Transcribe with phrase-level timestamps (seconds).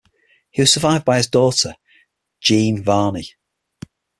[0.49, 1.75] He was survived by his daughter
[2.39, 3.35] Jeanne Varney.